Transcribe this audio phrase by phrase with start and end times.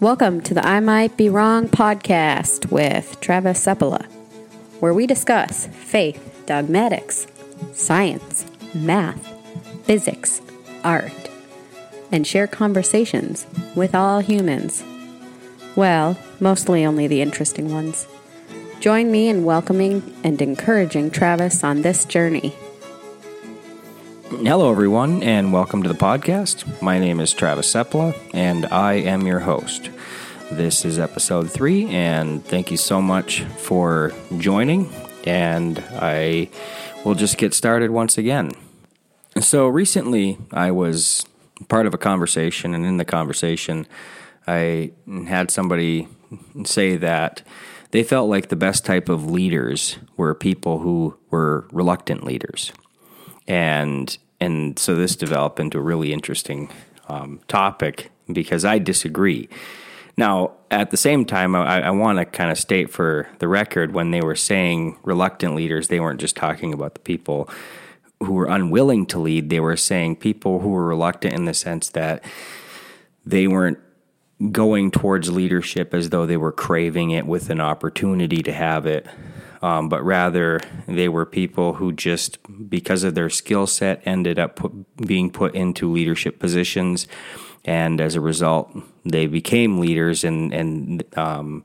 [0.00, 4.06] Welcome to the I Might Be Wrong podcast with Travis Seppala,
[4.78, 7.26] where we discuss faith, dogmatics,
[7.72, 9.26] science, math,
[9.86, 10.40] physics,
[10.84, 11.28] art,
[12.12, 14.84] and share conversations with all humans.
[15.74, 18.06] Well, mostly only the interesting ones.
[18.78, 22.54] Join me in welcoming and encouraging Travis on this journey.
[24.30, 26.82] Hello, everyone, and welcome to the podcast.
[26.82, 29.88] My name is Travis Seppala, and I am your host.
[30.52, 34.92] This is episode three, and thank you so much for joining.
[35.24, 36.50] And I
[37.06, 38.52] will just get started once again.
[39.40, 41.24] So, recently I was
[41.68, 43.86] part of a conversation, and in the conversation,
[44.46, 44.92] I
[45.26, 46.06] had somebody
[46.64, 47.40] say that
[47.92, 52.72] they felt like the best type of leaders were people who were reluctant leaders
[53.48, 56.70] and and so this developed into a really interesting
[57.08, 59.48] um, topic because I disagree.
[60.16, 63.94] Now, at the same time, I, I want to kind of state for the record
[63.94, 67.48] when they were saying reluctant leaders, they weren't just talking about the people
[68.20, 69.48] who were unwilling to lead.
[69.48, 72.22] They were saying people who were reluctant in the sense that
[73.24, 73.78] they weren't
[74.52, 79.06] going towards leadership as though they were craving it with an opportunity to have it
[79.62, 84.56] um, but rather they were people who just, because of their skill set, ended up
[84.56, 84.72] put,
[85.06, 87.08] being put into leadership positions,
[87.64, 88.70] and as a result,
[89.04, 91.64] they became leaders, and and um,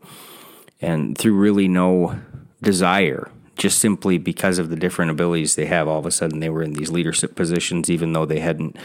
[0.82, 2.20] and through really no
[2.62, 6.50] desire, just simply because of the different abilities they have, all of a sudden they
[6.50, 8.76] were in these leadership positions, even though they hadn't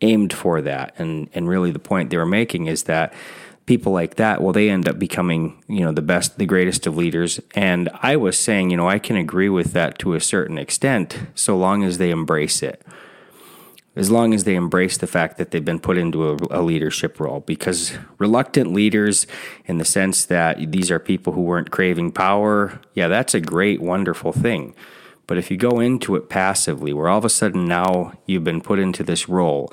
[0.00, 3.12] aimed for that, and and really the point they were making is that
[3.66, 6.96] people like that, well, they end up becoming, you know, the best, the greatest of
[6.96, 7.40] leaders.
[7.54, 11.18] And I was saying, you know, I can agree with that to a certain extent,
[11.34, 12.82] so long as they embrace it.
[13.94, 17.20] As long as they embrace the fact that they've been put into a, a leadership
[17.20, 19.26] role, because reluctant leaders,
[19.66, 23.82] in the sense that these are people who weren't craving power, yeah, that's a great,
[23.82, 24.74] wonderful thing.
[25.26, 28.62] But if you go into it passively, where all of a sudden now you've been
[28.62, 29.72] put into this role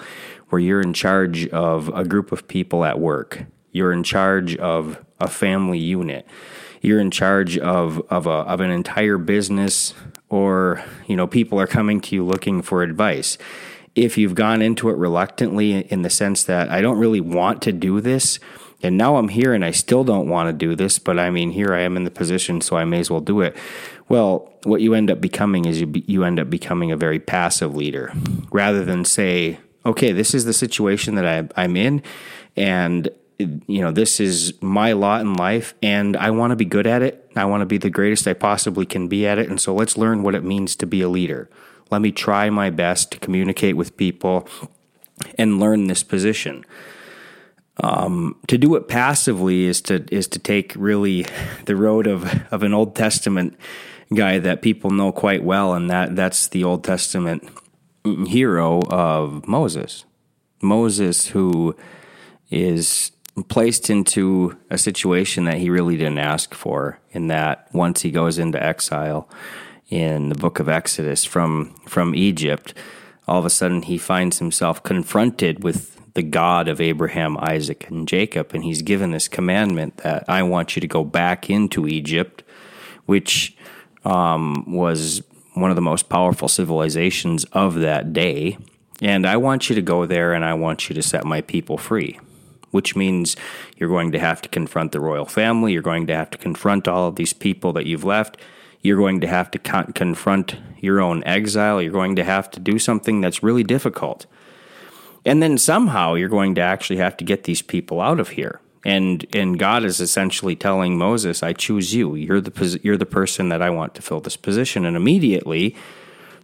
[0.50, 5.03] where you're in charge of a group of people at work, you're in charge of
[5.19, 6.25] a family unit.
[6.81, 9.94] You're in charge of of a of an entire business
[10.30, 13.38] or, you know, people are coming to you looking for advice.
[13.96, 17.72] If you've gone into it reluctantly in the sense that I don't really want to
[17.72, 18.40] do this,
[18.81, 21.51] and now I'm here and I still don't want to do this, but I mean,
[21.51, 23.57] here I am in the position, so I may as well do it.
[24.07, 27.75] Well, what you end up becoming is you, you end up becoming a very passive
[27.75, 28.13] leader
[28.51, 32.03] rather than say, okay, this is the situation that I, I'm in,
[32.56, 36.85] and you know, this is my lot in life and I want to be good
[36.85, 37.31] at it.
[37.35, 39.50] I want to be the greatest I possibly can be at it.
[39.50, 41.50] And so let's learn what it means to be a leader.
[41.89, 44.47] Let me try my best to communicate with people
[45.38, 46.66] and learn this position.
[47.81, 51.25] Um, to do it passively is to is to take really
[51.66, 53.57] the road of, of an Old Testament
[54.13, 57.47] guy that people know quite well, and that that's the Old Testament
[58.27, 60.03] hero of Moses.
[60.61, 61.75] Moses, who
[62.50, 63.11] is
[63.44, 68.38] placed into a situation that he really didn't ask for in that once he goes
[68.39, 69.29] into exile
[69.89, 72.73] in the book of Exodus from from Egypt
[73.27, 78.07] all of a sudden he finds himself confronted with the God of Abraham, Isaac, and
[78.07, 82.44] Jacob and he's given this commandment that I want you to go back into Egypt
[83.06, 83.56] which
[84.06, 85.23] um, was
[85.53, 88.57] one of the most powerful civilizations of that day.
[89.01, 91.77] And I want you to go there and I want you to set my people
[91.77, 92.19] free
[92.72, 93.35] which means
[93.78, 95.74] you're going to have to confront the royal family.
[95.74, 98.38] You're going to have to confront all of these people that you've left.
[98.81, 101.81] You're going to have to con- confront your own exile.
[101.81, 104.25] You're going to have to do something that's really difficult.
[105.25, 108.62] And then somehow you're going to actually have to get these people out of here.
[108.86, 112.16] And and God is essentially telling Moses, "I choose you.
[112.16, 115.75] You're the you're the person that I want to fill this position." And immediately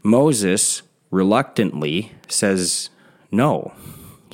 [0.04, 0.82] Moses
[1.12, 2.90] reluctantly says,
[3.32, 3.72] "No.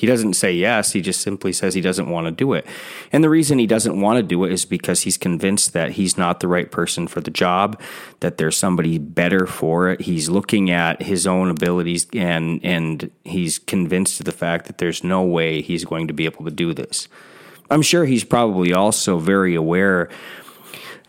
[0.02, 2.66] He doesn't say yes, he just simply says he doesn't want to do it.
[3.12, 6.18] And the reason he doesn't want to do it is because he's convinced that he's
[6.18, 7.80] not the right person for the job,
[8.20, 10.02] that there's somebody better for it.
[10.02, 15.04] He's looking at his own abilities and and he's convinced of the fact that there's
[15.04, 17.08] no way he's going to be able to do this.
[17.70, 20.10] I'm sure he's probably also very aware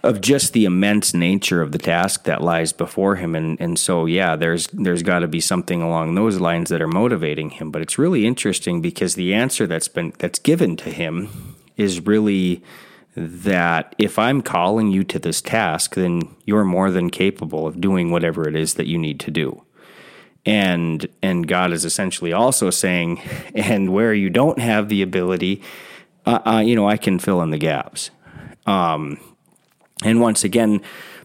[0.02, 3.34] of just the immense nature of the task that lies before him.
[3.34, 6.88] And and so yeah there's there's got to be something along those lines that are
[6.88, 7.70] motivating him.
[7.70, 12.62] But it's really interesting because the answer that's been that's given to him is really
[13.14, 18.10] that if I'm calling you to this task then you're more than capable of doing
[18.10, 19.62] whatever it is that you need to do.
[20.44, 23.20] And and God is essentially also saying
[23.54, 25.62] and where you don't have the ability
[26.24, 28.10] uh, uh, you know, I can fill in the gaps.
[28.66, 29.18] Um,
[30.04, 30.80] and once again,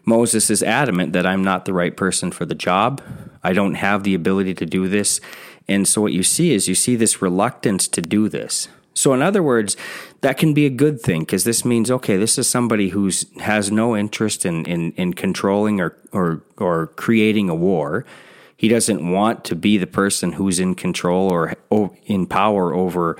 [0.06, 3.01] Moses is adamant that I'm not the right person for the job.
[3.44, 5.19] I don't have the ability to do this.
[5.68, 8.69] And so what you see is you see this reluctance to do this.
[8.94, 9.77] So in other words,
[10.21, 13.71] that can be a good thing because this means okay, this is somebody who's has
[13.71, 18.06] no interest in in, in controlling or, or or creating a war.
[18.56, 23.15] He doesn't want to be the person who's in control or, or in power over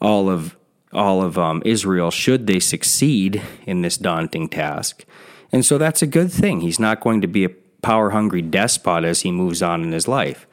[0.00, 0.56] all of
[0.92, 5.04] all of um, Israel should they succeed in this daunting task.
[5.52, 6.60] And so that's a good thing.
[6.60, 7.50] He's not going to be a
[7.82, 10.46] power hungry despot as he moves on in his life.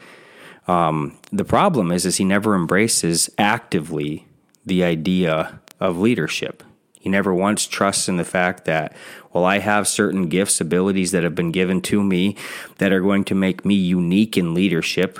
[0.67, 4.27] Um, the problem is, is he never embraces actively
[4.65, 6.63] the idea of leadership.
[6.99, 8.93] He never once trusts in the fact that,
[9.31, 12.35] well, I have certain gifts, abilities that have been given to me
[12.79, 15.19] that are going to make me unique in leadership.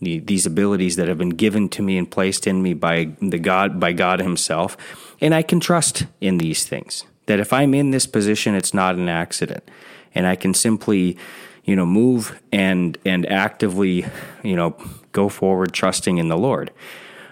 [0.00, 3.80] These abilities that have been given to me and placed in me by the God,
[3.80, 4.76] by God Himself,
[5.20, 7.04] and I can trust in these things.
[7.26, 9.68] That if I'm in this position, it's not an accident,
[10.14, 11.18] and I can simply,
[11.64, 14.06] you know, move and and actively,
[14.42, 14.76] you know,
[15.12, 16.70] go forward, trusting in the Lord.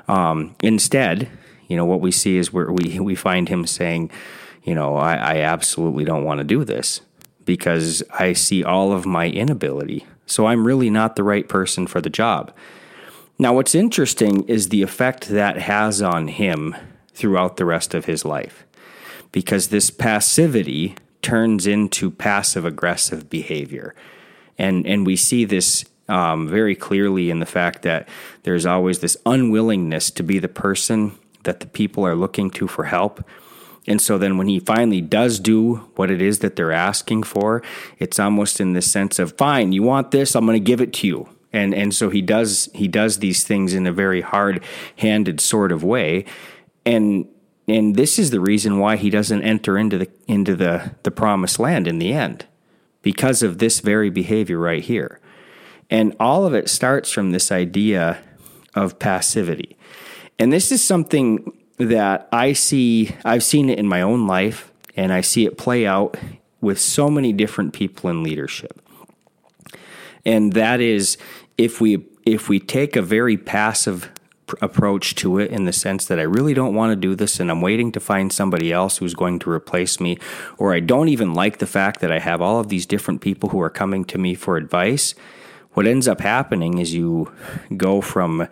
[0.09, 1.29] Um, instead,
[1.69, 4.11] you know, what we see is where we we find him saying,
[4.65, 7.01] you know, I, I absolutely don't want to do this
[7.45, 10.05] because I see all of my inability.
[10.27, 12.53] So I'm really not the right person for the job.
[13.39, 16.75] Now, what's interesting is the effect that has on him
[17.13, 18.65] throughout the rest of his life
[19.33, 23.95] because this passivity turns into passive aggressive behavior.
[24.59, 28.09] And, and we see this um, very clearly in the fact that
[28.45, 32.85] there's always this unwillingness to be the person that the people are looking to for
[32.85, 33.25] help.
[33.89, 37.63] And so then when he finally does do what it is that they're asking for,
[37.99, 40.93] it's almost in the sense of, fine, you want this, I'm going to give it
[40.95, 41.29] to you.
[41.53, 45.83] And, and so he does he does these things in a very hard-handed sort of
[45.83, 46.25] way.
[46.85, 47.29] And
[47.69, 51.59] and this is the reason why he doesn't enter into the into the, the promised
[51.59, 52.47] land in the end.
[53.03, 55.21] Because of this very behavior right here.
[55.89, 58.19] And all of it starts from this idea
[58.75, 59.77] of passivity.
[60.39, 65.13] And this is something that I see, I've seen it in my own life, and
[65.13, 66.17] I see it play out
[66.61, 68.81] with so many different people in leadership.
[70.25, 71.19] And that is
[71.57, 74.11] if we if we take a very passive
[74.61, 77.51] approach to it in the sense that I really don't want to do this and
[77.51, 80.19] I'm waiting to find somebody else who's going to replace me,
[80.59, 83.51] or I don't even like the fact that I have all of these different people
[83.51, 85.15] who are coming to me for advice,
[85.73, 87.33] what ends up happening is you
[87.77, 88.49] go from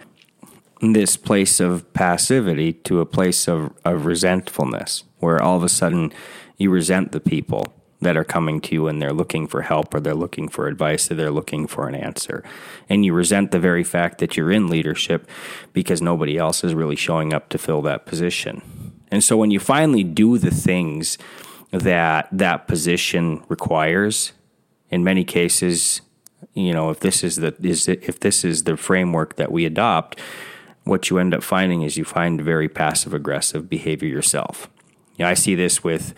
[0.93, 6.13] this place of passivity to a place of, of resentfulness, where all of a sudden
[6.57, 10.01] you resent the people that are coming to you and they're looking for help or
[10.01, 12.45] they're looking for advice or they're looking for an answer.
[12.89, 15.29] And you resent the very fact that you're in leadership
[15.73, 18.93] because nobody else is really showing up to fill that position.
[19.11, 21.19] And so when you finally do the things
[21.71, 24.33] that that position requires,
[24.91, 26.01] in many cases,
[26.53, 30.21] you know, if this is the is if this is the framework that we adopt,
[30.85, 34.69] what you end up finding is you find very passive aggressive behavior yourself.
[35.17, 36.15] You know, I see this with,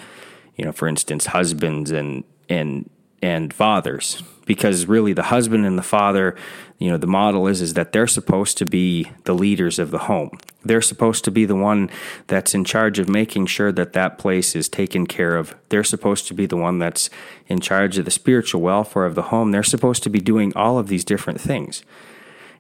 [0.57, 2.91] you know, for instance, husbands and and
[3.23, 6.37] and fathers because really the husband and the father
[6.79, 10.01] you know the model is is that they're supposed to be the leaders of the
[10.01, 10.39] home.
[10.65, 11.91] They're supposed to be the one
[12.27, 15.55] that's in charge of making sure that that place is taken care of.
[15.69, 17.09] They're supposed to be the one that's
[17.47, 19.53] in charge of the spiritual welfare of the home.
[19.53, 21.83] They're supposed to be doing all of these different things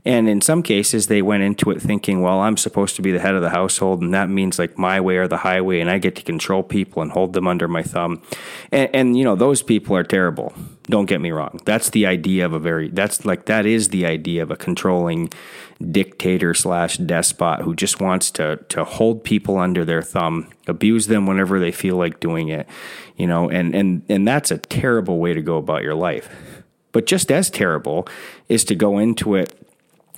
[0.06, 3.18] and in some cases, they went into it thinking, well, I'm supposed to be the
[3.18, 5.98] head of the household, and that means like my way or the highway, and I
[5.98, 8.22] get to control people and hold them under my thumb.
[8.70, 10.54] And, and, you know, those people are terrible.
[10.84, 11.60] Don't get me wrong.
[11.64, 15.32] That's the idea of a very, that's like, that is the idea of a controlling
[15.90, 21.26] dictator slash despot who just wants to, to hold people under their thumb, abuse them
[21.26, 22.68] whenever they feel like doing it,
[23.16, 26.30] you know, and, and, and that's a terrible way to go about your life.
[26.92, 28.08] But just as terrible
[28.48, 29.55] is to go into it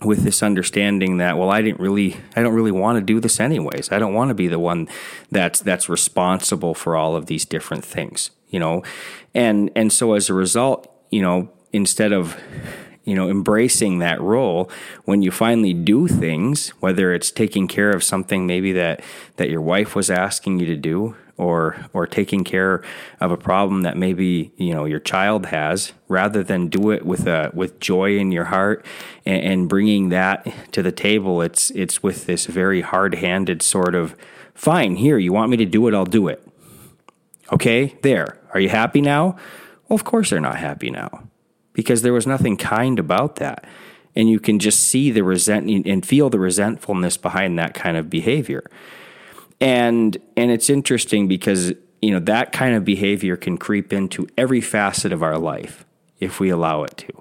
[0.05, 3.41] with this understanding that well I didn't really I don't really want to do this
[3.41, 3.91] anyways.
[3.91, 4.89] I don't want to be the one
[5.31, 8.83] that's that's responsible for all of these different things, you know.
[9.35, 12.37] And and so as a result, you know, instead of
[13.05, 14.71] you know embracing that role
[15.05, 19.03] when you finally do things whether it's taking care of something maybe that
[19.37, 22.83] that your wife was asking you to do or or taking care
[23.21, 27.27] of a problem that maybe you know your child has rather than do it with
[27.27, 28.85] a with joy in your heart
[29.25, 34.15] and, and bringing that to the table it's it's with this very hard-handed sort of
[34.55, 36.45] fine here you want me to do it I'll do it.
[37.53, 38.39] Okay there.
[38.53, 39.37] Are you happy now?
[39.89, 41.29] Well of course they're not happy now
[41.73, 43.65] because there was nothing kind about that.
[44.17, 48.11] And you can just see the resent and feel the resentfulness behind that kind of
[48.11, 48.69] behavior
[49.61, 54.61] And and it's interesting because you know that kind of behavior can creep into every
[54.61, 55.85] facet of our life
[56.21, 57.13] if we allow it to.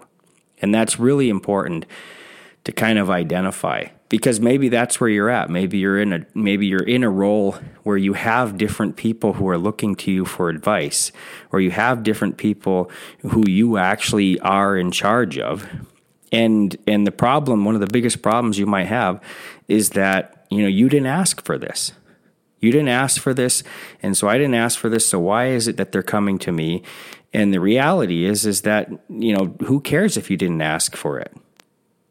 [0.62, 1.86] And that's really important
[2.64, 5.50] to kind of identify because maybe that's where you're at.
[5.50, 7.54] Maybe you're in a maybe you're in a role
[7.84, 11.12] where you have different people who are looking to you for advice
[11.52, 12.92] or you have different people
[13.22, 15.68] who you actually are in charge of.
[16.32, 19.22] And and the problem, one of the biggest problems you might have
[19.68, 21.92] is that, you know, you didn't ask for this.
[22.60, 23.64] You didn't ask for this,
[24.02, 26.52] and so I didn't ask for this, so why is it that they're coming to
[26.52, 26.84] me?
[27.34, 31.20] And the reality is is that, you know, who cares if you didn't ask for
[31.20, 31.36] it?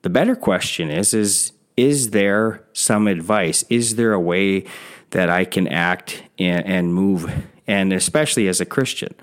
[0.02, 3.64] The better question is is is there some advice?
[3.68, 4.64] Is there a way
[5.10, 7.30] that I can act and, and move
[7.66, 9.14] and especially as a Christian?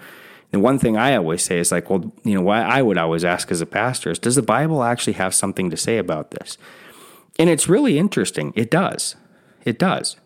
[0.52, 3.26] The one thing I always say is like, well, you know, why I would always
[3.26, 6.60] ask as a pastor is, does the Bible actually have something to say about this?
[7.40, 8.54] And it's really interesting.
[8.56, 9.16] It does.
[9.66, 10.18] It does.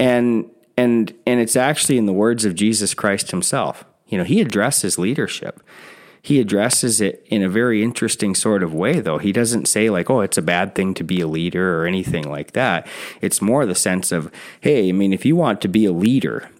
[0.00, 3.84] And and and it's actually in the words of Jesus Christ himself.
[4.08, 5.62] You know, he addresses leadership.
[6.22, 9.18] He addresses it in a very interesting sort of way though.
[9.18, 12.28] He doesn't say like, "Oh, it's a bad thing to be a leader" or anything
[12.28, 12.86] like that.
[13.20, 14.30] It's more the sense of,
[14.60, 16.50] "Hey, I mean, if you want to be a leader,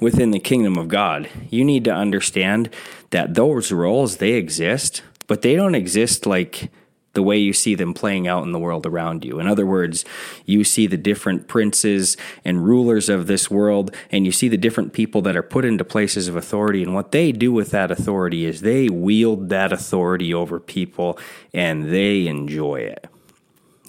[0.00, 2.70] within the kingdom of God, you need to understand
[3.10, 6.70] that those roles they exist, but they don't exist like
[7.16, 9.40] the way you see them playing out in the world around you.
[9.40, 10.04] In other words,
[10.44, 14.92] you see the different princes and rulers of this world, and you see the different
[14.92, 16.82] people that are put into places of authority.
[16.84, 21.18] And what they do with that authority is they wield that authority over people
[21.52, 23.08] and they enjoy it.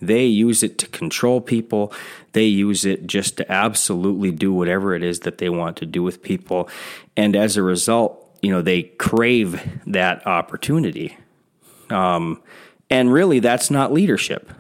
[0.02, 1.92] They use it to control people.
[2.32, 6.02] They use it just to absolutely do whatever it is that they want to do
[6.02, 6.70] with people.
[7.18, 11.18] And as a result, you know, they crave that opportunity.
[11.90, 12.42] Um,
[12.90, 14.52] and really, that's not leadership.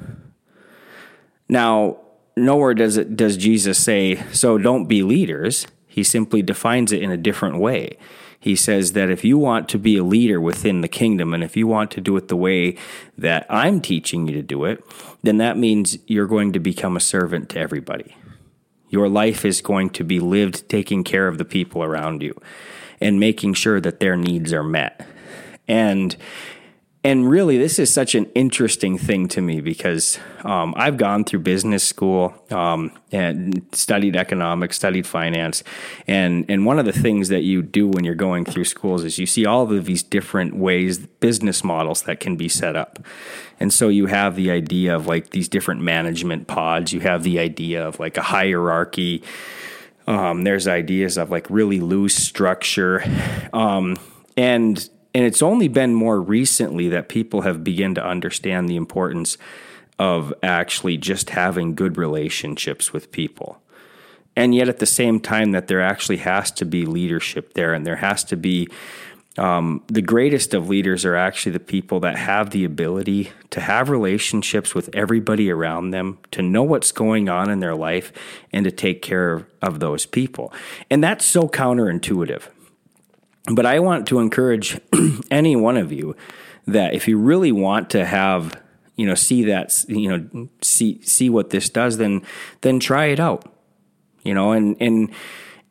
[1.49, 1.97] Now,
[2.35, 7.09] nowhere does it does Jesus say, "So don't be leaders." He simply defines it in
[7.09, 7.97] a different way
[8.39, 11.57] he says that if you want to be a leader within the kingdom and if
[11.57, 12.77] you want to do it the way
[13.17, 14.83] that I'm teaching you to do it,
[15.23, 18.15] then that means you're going to become a servant to everybody.
[18.89, 22.39] Your life is going to be lived taking care of the people around you
[23.01, 25.05] and making sure that their needs are met.
[25.67, 26.15] And
[27.07, 31.39] and really, this is such an interesting thing to me because um, I've gone through
[31.39, 35.63] business school um, and studied economics, studied finance,
[36.05, 39.17] and and one of the things that you do when you're going through schools is
[39.17, 42.99] you see all of these different ways, business models that can be set up,
[43.57, 46.91] and so you have the idea of like these different management pods.
[46.91, 49.23] You have the idea of like a hierarchy.
[50.07, 53.01] Um, there's ideas of like really loose structure,
[53.53, 53.95] um,
[54.35, 59.35] and and it's only been more recently that people have begun to understand the importance
[59.97, 63.59] of actually just having good relationships with people.
[64.35, 67.83] And yet, at the same time, that there actually has to be leadership there, and
[67.83, 68.67] there has to be
[69.39, 73.89] um, the greatest of leaders are actually the people that have the ability to have
[73.89, 78.13] relationships with everybody around them, to know what's going on in their life,
[78.53, 80.53] and to take care of, of those people.
[80.91, 82.43] And that's so counterintuitive.
[83.47, 84.79] But I want to encourage
[85.31, 86.15] any one of you
[86.65, 88.61] that if you really want to have,
[88.95, 92.21] you know, see that, you know, see see what this does, then
[92.61, 93.51] then try it out.
[94.23, 95.11] You know, and and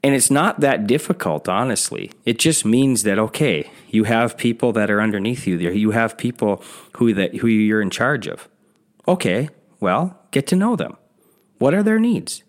[0.02, 2.12] and it's not that difficult, honestly.
[2.24, 5.58] It just means that okay, you have people that are underneath you.
[5.58, 6.62] There, you have people
[6.94, 8.48] who that who you're in charge of.
[9.06, 10.96] Okay, well, get to know them.
[11.58, 12.42] What are their needs?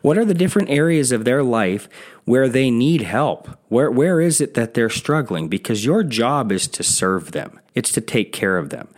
[0.00, 1.88] What are the different areas of their life
[2.24, 3.48] where they need help?
[3.68, 5.48] Where, where is it that they're struggling?
[5.48, 8.88] Because your job is to serve them, it's to take care of them.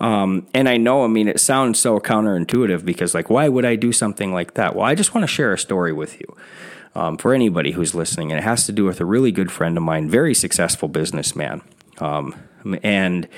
[0.00, 3.76] Um, and I know, I mean, it sounds so counterintuitive because, like, why would I
[3.76, 4.74] do something like that?
[4.74, 6.36] Well, I just want to share a story with you
[6.94, 8.32] um, for anybody who's listening.
[8.32, 11.62] And it has to do with a really good friend of mine, very successful businessman.
[11.98, 12.34] Um,
[12.82, 13.28] and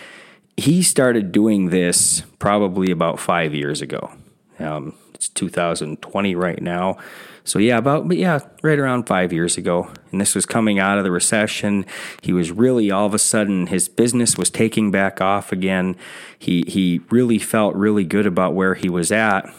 [0.56, 4.11] he started doing this probably about five years ago.
[4.59, 6.99] Um, it's 2020 right now.
[7.42, 10.99] So yeah, about but yeah, right around five years ago, and this was coming out
[10.99, 11.87] of the recession.
[12.20, 15.96] He was really all of a sudden his business was taking back off again.
[16.38, 19.52] He he really felt really good about where he was at,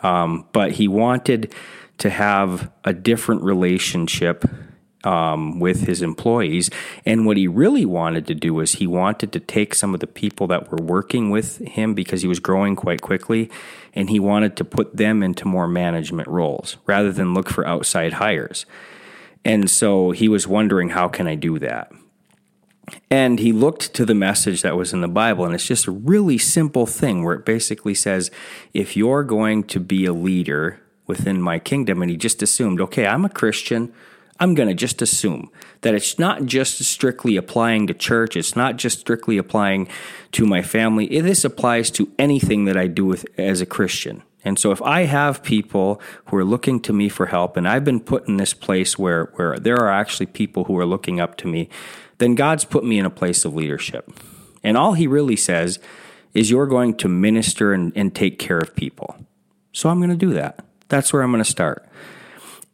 [0.00, 1.54] um, but he wanted
[1.98, 4.44] to have a different relationship
[5.04, 6.70] um, with his employees.
[7.04, 10.06] And what he really wanted to do was he wanted to take some of the
[10.06, 13.50] people that were working with him because he was growing quite quickly,
[13.94, 18.14] and he wanted to put them into more management roles rather than look for outside
[18.14, 18.66] hires.
[19.44, 21.92] And so he was wondering, how can I do that?
[23.10, 25.90] And he looked to the message that was in the Bible, and it's just a
[25.90, 28.30] really simple thing where it basically says
[28.74, 32.02] if you're going to be a leader, within my kingdom.
[32.02, 33.92] And he just assumed, okay, I'm a Christian.
[34.40, 35.50] I'm going to just assume
[35.82, 38.36] that it's not just strictly applying to church.
[38.36, 39.88] It's not just strictly applying
[40.32, 41.06] to my family.
[41.20, 44.22] This applies to anything that I do with, as a Christian.
[44.44, 47.84] And so if I have people who are looking to me for help and I've
[47.84, 51.36] been put in this place where, where there are actually people who are looking up
[51.38, 51.68] to me,
[52.18, 54.10] then God's put me in a place of leadership.
[54.62, 55.78] And all he really says
[56.34, 59.16] is you're going to minister and, and take care of people.
[59.72, 60.64] So I'm going to do that.
[60.88, 61.88] That's where I'm going to start.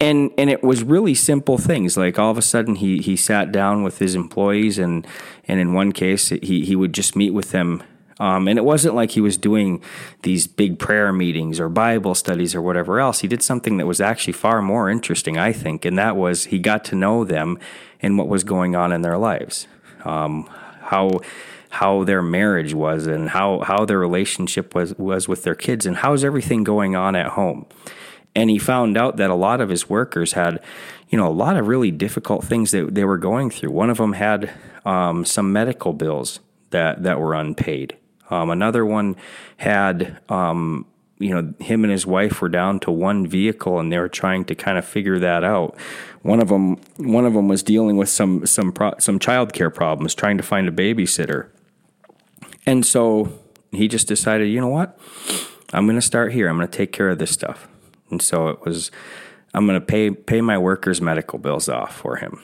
[0.01, 1.97] And and it was really simple things.
[1.97, 5.07] Like all of a sudden he he sat down with his employees and
[5.47, 7.83] and in one case he he would just meet with them
[8.21, 9.83] um, and it wasn't like he was doing
[10.23, 13.21] these big prayer meetings or Bible studies or whatever else.
[13.21, 16.59] He did something that was actually far more interesting, I think, and that was he
[16.59, 17.59] got to know them
[18.03, 19.67] and what was going on in their lives,
[20.05, 20.47] um,
[20.83, 21.21] how
[21.71, 25.97] how their marriage was, and how how their relationship was was with their kids, and
[25.97, 27.65] how's everything going on at home.
[28.35, 30.61] And he found out that a lot of his workers had,
[31.09, 33.73] you know, a lot of really difficult things that they were going through.
[33.73, 34.53] One of them had
[34.85, 37.97] um, some medical bills that that were unpaid.
[38.31, 39.17] Um, another one
[39.57, 40.87] had, um,
[41.19, 44.45] you know, him and his wife were down to one vehicle, and they were trying
[44.47, 45.77] to kind of figure that out.
[46.23, 50.15] One of them, one of them was dealing with some some pro- some childcare problems,
[50.15, 51.49] trying to find a babysitter,
[52.65, 53.33] and so
[53.73, 54.99] he just decided, you know what,
[55.73, 56.49] I'm going to start here.
[56.49, 57.69] I'm going to take care of this stuff,
[58.11, 58.91] and so it was.
[59.53, 62.41] I'm going to pay pay my workers' medical bills off for him.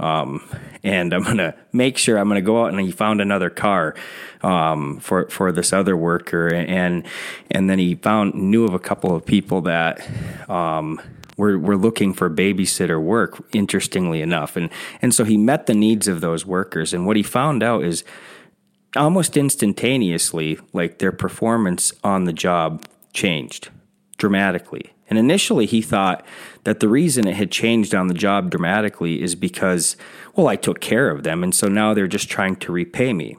[0.00, 0.48] Um,
[0.84, 3.94] and I'm gonna make sure I'm gonna go out and he found another car
[4.42, 7.04] um, for for this other worker, and
[7.50, 10.08] and then he found knew of a couple of people that
[10.48, 11.00] um,
[11.36, 13.44] were were looking for babysitter work.
[13.52, 14.70] Interestingly enough, and
[15.02, 18.04] and so he met the needs of those workers, and what he found out is
[18.94, 23.70] almost instantaneously, like their performance on the job changed
[24.16, 24.92] dramatically.
[25.08, 26.24] And initially, he thought
[26.64, 29.96] that the reason it had changed on the job dramatically is because,
[30.36, 31.42] well, I took care of them.
[31.42, 33.38] And so now they're just trying to repay me.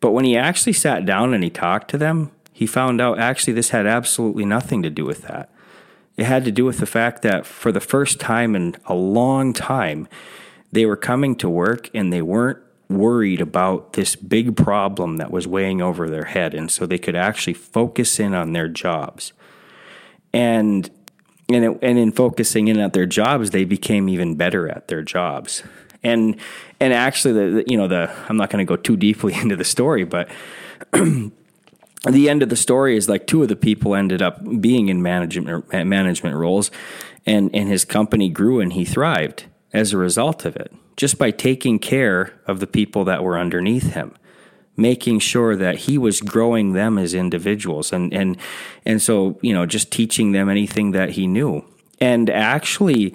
[0.00, 3.52] But when he actually sat down and he talked to them, he found out actually
[3.52, 5.50] this had absolutely nothing to do with that.
[6.16, 9.52] It had to do with the fact that for the first time in a long
[9.52, 10.08] time,
[10.72, 15.46] they were coming to work and they weren't worried about this big problem that was
[15.46, 16.54] weighing over their head.
[16.54, 19.32] And so they could actually focus in on their jobs
[20.36, 20.90] and
[21.48, 25.02] and it, and in focusing in at their jobs, they became even better at their
[25.02, 25.62] jobs.
[26.02, 26.36] And
[26.78, 29.56] and actually, the, the you know the I'm not going to go too deeply into
[29.56, 30.28] the story, but.
[30.92, 35.02] the end of the story is like two of the people ended up being in
[35.02, 36.70] management management roles
[37.24, 41.32] and and his company grew and he thrived as a result of it just by
[41.32, 44.14] taking care of the people that were underneath him
[44.76, 48.36] making sure that he was growing them as individuals and and
[48.84, 51.64] and so you know just teaching them anything that he knew.
[52.00, 53.14] And actually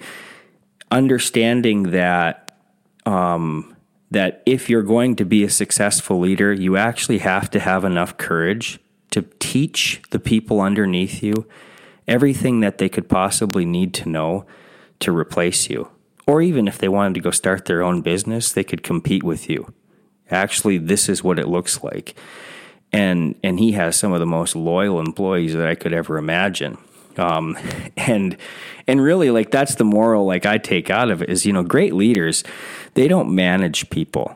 [0.90, 2.56] understanding that
[3.06, 3.76] um,
[4.10, 8.16] that if you're going to be a successful leader you actually have to have enough
[8.16, 8.78] courage
[9.10, 11.46] to teach the people underneath you
[12.08, 14.44] everything that they could possibly need to know
[14.98, 15.88] to replace you.
[16.26, 19.48] Or even if they wanted to go start their own business they could compete with
[19.48, 19.72] you
[20.32, 22.14] Actually, this is what it looks like.
[22.92, 26.78] And and he has some of the most loyal employees that I could ever imagine.
[27.16, 27.58] Um,
[27.96, 28.36] and
[28.86, 31.62] and really like that's the moral like I take out of it is you know
[31.62, 32.44] great leaders
[32.94, 34.34] they don't manage people.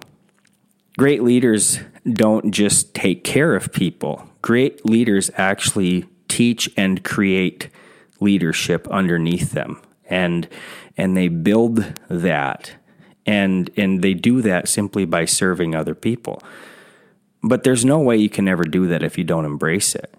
[0.99, 1.81] Great leaders
[2.11, 4.27] don't just take care of people.
[4.41, 7.69] Great leaders actually teach and create
[8.21, 10.49] leadership underneath them and
[10.97, 12.73] and they build that
[13.27, 16.41] and and they do that simply by serving other people.
[17.43, 20.13] But there's no way you can ever do that if you don't embrace it.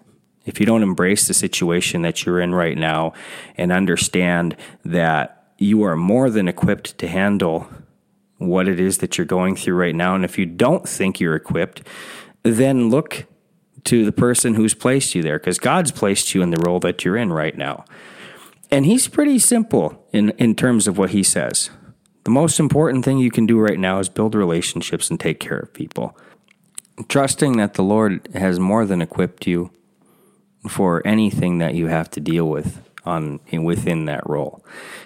[0.46, 3.12] If you don't embrace the situation that you're in right now
[3.56, 7.68] and understand that you are more than equipped to handle
[8.38, 10.14] what it is that you're going through right now.
[10.14, 11.82] And if you don't think you're equipped,
[12.44, 13.26] then look
[13.84, 17.04] to the person who's placed you there because God's placed you in the role that
[17.04, 17.84] you're in right now.
[18.70, 21.70] And he's pretty simple in, in terms of what he says.
[22.28, 25.60] The most important thing you can do right now is build relationships and take care
[25.60, 26.14] of people.
[27.08, 29.70] Trusting that the Lord has more than equipped you
[30.68, 34.62] for anything that you have to deal with on within that role.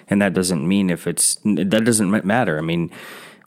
[0.09, 2.57] And that doesn't mean if it's that doesn't matter.
[2.57, 2.91] I mean,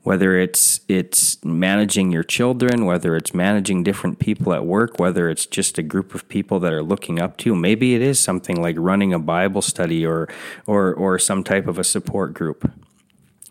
[0.05, 5.45] whether it's it's managing your children, whether it's managing different people at work, whether it's
[5.45, 8.59] just a group of people that are looking up to you, maybe it is something
[8.59, 10.29] like running a Bible study or
[10.65, 12.73] or or some type of a support group.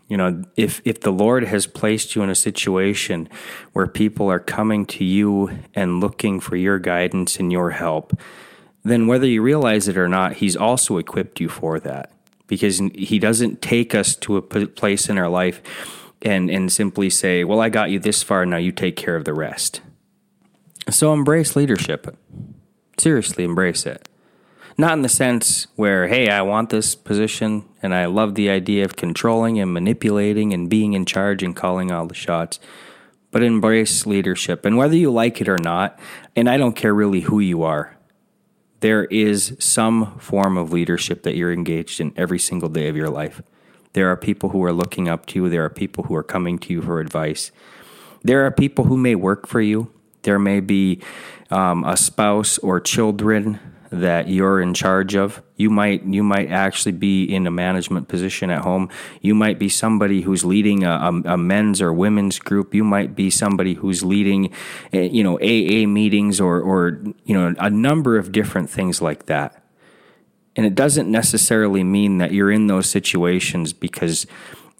[0.08, 3.28] You know, if if the Lord has placed you in a situation
[3.72, 8.18] where people are coming to you and looking for your guidance and your help,
[8.84, 12.12] then whether you realize it or not, He's also equipped you for that
[12.46, 15.60] because He doesn't take us to a place in our life
[16.22, 19.24] and, and simply say, Well, I got you this far, now you take care of
[19.24, 19.80] the rest.
[20.88, 22.16] So embrace leadership.
[22.98, 24.08] Seriously, embrace it.
[24.78, 28.84] Not in the sense where, hey, I want this position and I love the idea
[28.84, 32.60] of controlling and manipulating and being in charge and calling all the shots,
[33.30, 34.66] but embrace leadership.
[34.66, 35.98] And whether you like it or not,
[36.34, 37.96] and I don't care really who you are,
[38.80, 43.08] there is some form of leadership that you're engaged in every single day of your
[43.08, 43.42] life.
[43.94, 46.58] There are people who are looking up to you, there are people who are coming
[46.58, 47.50] to you for advice.
[48.22, 49.90] There are people who may work for you.
[50.22, 51.00] There may be
[51.50, 53.58] um, a spouse or children
[53.90, 55.42] that you're in charge of.
[55.56, 58.88] You might you might actually be in a management position at home.
[59.20, 62.74] You might be somebody who's leading a, a, a men's or women's group.
[62.74, 64.52] You might be somebody who's leading,
[64.92, 69.26] eh, you know, AA meetings or or you know a number of different things like
[69.26, 69.62] that.
[70.56, 74.26] And it doesn't necessarily mean that you're in those situations because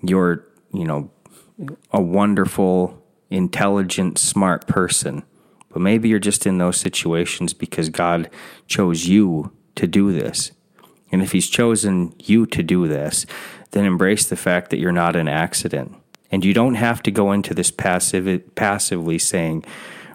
[0.03, 1.11] you're you know
[1.91, 5.23] a wonderful, intelligent, smart person
[5.77, 8.31] but maybe you're just in those situations because God
[8.67, 10.53] chose you to do this.
[11.13, 13.27] And if He's chosen you to do this,
[13.73, 15.95] then embrace the fact that you're not an accident.
[16.31, 19.67] And you don't have to go into this passive, passively saying,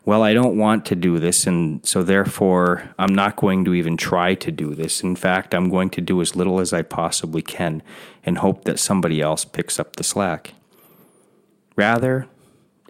[0.03, 3.97] well, I don't want to do this, and so therefore I'm not going to even
[3.97, 5.03] try to do this.
[5.03, 7.83] In fact, I'm going to do as little as I possibly can
[8.25, 10.55] and hope that somebody else picks up the slack.
[11.75, 12.25] Rather,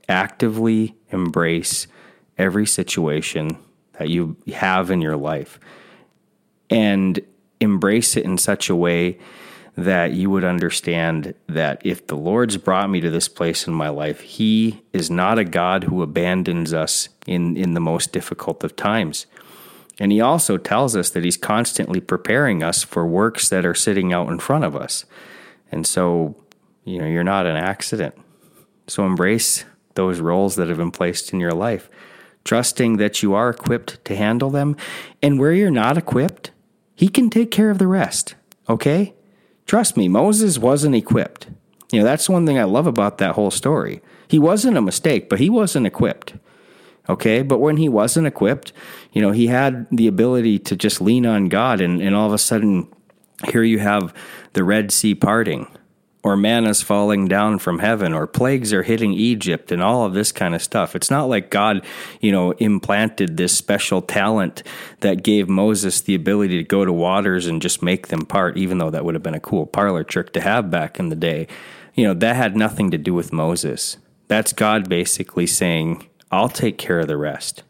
[0.08, 1.88] actively embrace
[2.42, 3.58] every situation
[3.94, 5.60] that you have in your life
[6.72, 7.20] and
[7.60, 9.20] embrace it in such a way
[9.78, 13.90] that you would understand that if the Lord's brought me to this place in my
[13.90, 18.76] life, He is not a God who abandons us in, in the most difficult of
[18.76, 19.28] times.
[20.00, 24.12] And He also tells us that He's constantly preparing us for works that are sitting
[24.12, 25.06] out in front of us.
[25.72, 26.36] And so,
[26.84, 28.16] you know, you're not an accident.
[28.88, 31.90] So embrace those roles that have been placed in your life
[32.44, 34.76] trusting that you are equipped to handle them.
[35.22, 36.52] And where you're not equipped,
[36.96, 38.36] he can take care of the rest.
[38.70, 39.14] Okay?
[39.66, 41.48] Trust me, Moses wasn't equipped.
[41.92, 44.02] You know, that's one thing I love about that whole story.
[44.28, 46.36] He wasn't a mistake, but he wasn't equipped.
[47.10, 47.42] Okay?
[47.42, 48.72] But when he wasn't equipped,
[49.12, 52.34] you know, he had the ability to just lean on God, and, and all of
[52.34, 52.88] a sudden,
[53.50, 54.14] here you have
[54.54, 55.68] the Red Sea parting
[56.24, 60.32] or manna's falling down from heaven or plagues are hitting Egypt and all of this
[60.32, 60.96] kind of stuff.
[60.96, 61.84] It's not like God,
[62.20, 64.62] you know, implanted this special talent
[65.00, 68.78] that gave Moses the ability to go to waters and just make them part, even
[68.78, 71.48] though that would have been a cool parlor trick to have back in the day.
[71.96, 73.98] You know, that had nothing to do with Moses.
[74.28, 77.64] That's God basically saying, I'll take care of the rest.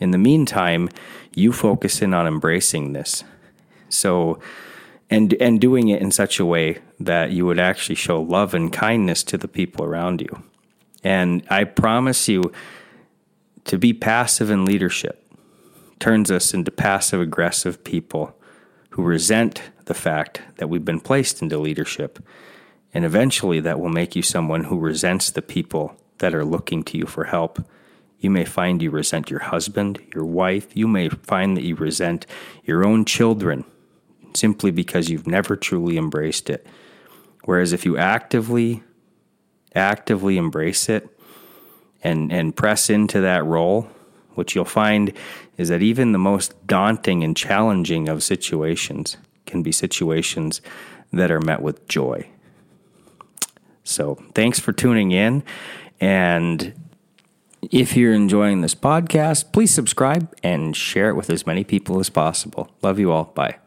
[0.00, 0.88] In the meantime,
[1.34, 3.22] you focus in on embracing this.
[3.88, 4.40] So,
[5.10, 8.72] and and doing it in such a way that you would actually show love and
[8.72, 10.42] kindness to the people around you.
[11.02, 12.52] And I promise you
[13.64, 15.20] to be passive in leadership
[16.00, 18.36] turns us into passive aggressive people
[18.90, 22.18] who resent the fact that we've been placed into leadership.
[22.92, 26.98] And eventually that will make you someone who resents the people that are looking to
[26.98, 27.64] you for help.
[28.18, 30.76] You may find you resent your husband, your wife.
[30.76, 32.26] You may find that you resent
[32.64, 33.64] your own children
[34.34, 36.66] simply because you've never truly embraced it.
[37.44, 38.82] Whereas if you actively,
[39.74, 41.08] actively embrace it
[42.02, 43.88] and, and press into that role,
[44.34, 45.12] what you'll find
[45.56, 49.16] is that even the most daunting and challenging of situations
[49.46, 50.60] can be situations
[51.12, 52.28] that are met with joy.
[53.84, 55.44] So, thanks for tuning in.
[56.00, 56.74] And
[57.70, 62.10] if you're enjoying this podcast, please subscribe and share it with as many people as
[62.10, 62.70] possible.
[62.82, 63.24] Love you all.
[63.24, 63.58] Bye.